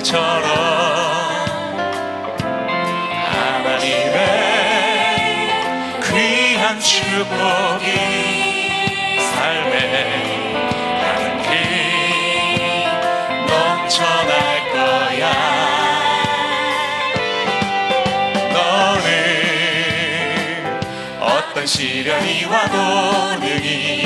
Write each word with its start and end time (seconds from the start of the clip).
노래처럼 0.00 0.42
하나님의 3.26 4.18
귀한 6.02 6.80
축복이 6.80 7.86
삶에 9.20 9.74
가는 11.00 11.42
길 11.42 11.50
넘쳐날 13.46 14.32
거야. 14.72 15.22
너는 18.52 19.04
어떤 21.20 21.66
시련이 21.66 22.44
와도 22.46 22.76
능히 23.40 23.99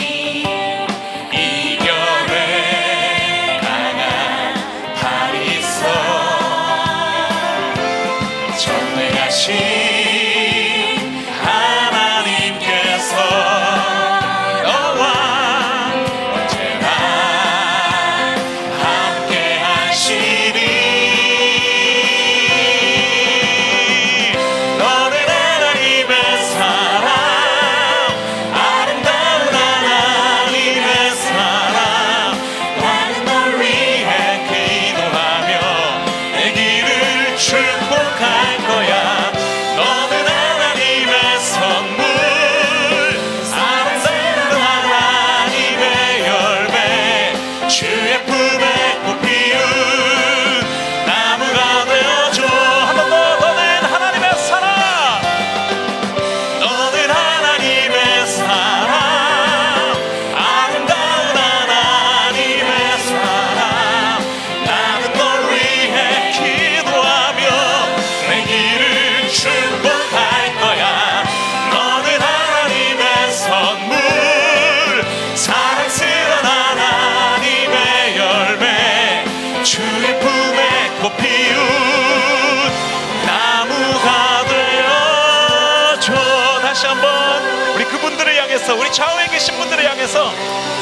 향해서 88.64 88.74
우리 88.76 88.90
좌우에 88.90 89.26
계신 89.26 89.54
분들을 89.58 89.84
향해서 89.84 90.30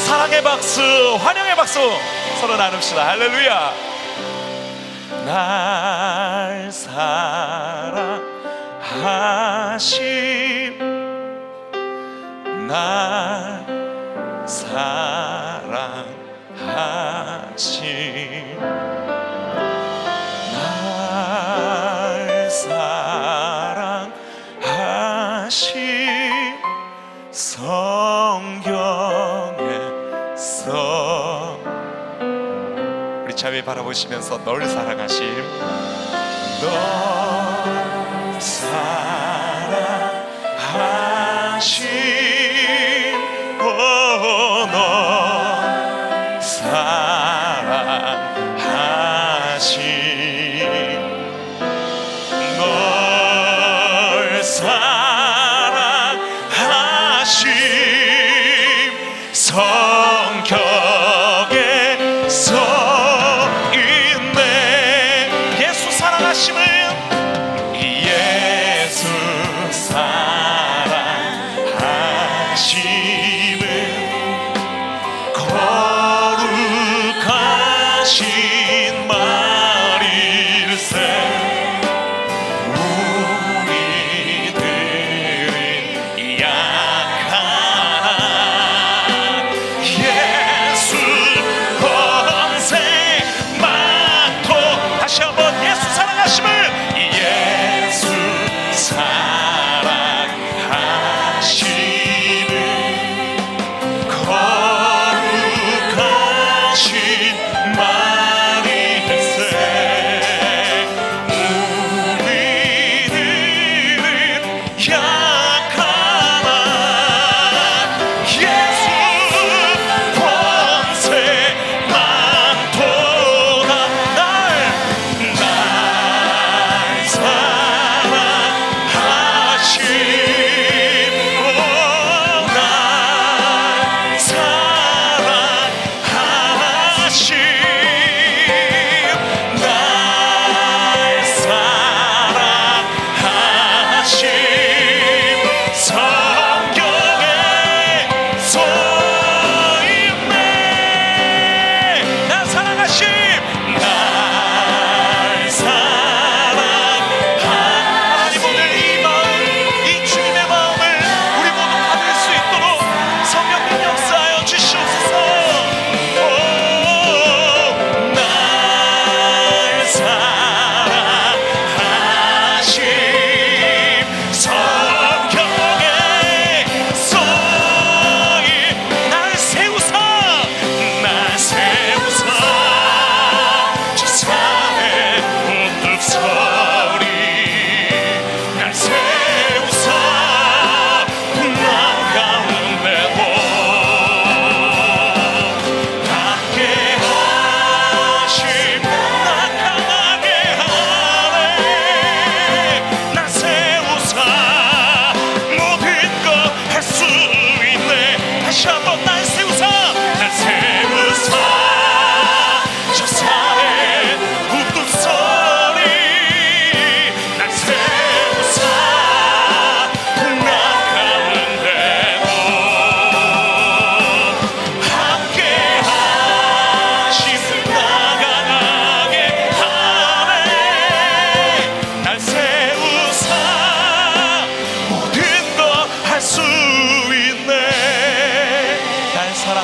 사랑의 0.06 0.42
박수, 0.42 0.80
환영의 1.20 1.56
박수 1.56 1.80
서로 2.40 2.56
나눕시다. 2.56 3.08
할렐루야. 3.08 3.72
날 5.26 6.70
사랑하심 6.70 7.08
날 12.68 13.66
사랑하심 14.46 15.82
성경에서. 30.34 31.58
우리 33.24 33.34
자매 33.34 33.64
바라보시면서 33.64 34.44
널 34.44 34.68
사랑하심. 34.68 35.24
널 36.60 37.51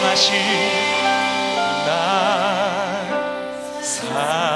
사랑하신 0.09 0.35
날 1.85 3.13
사랑. 3.83 4.48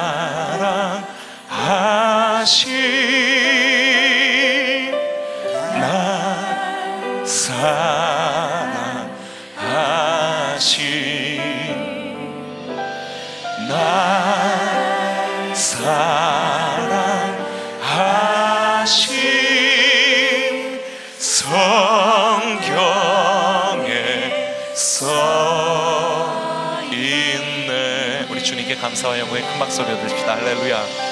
주님께 28.73 28.77
감사와 28.77 29.19
영광의 29.19 29.43
큰 29.43 29.59
박수 29.59 29.83
올려드립시다. 29.83 30.37
할렐루야 30.37 31.12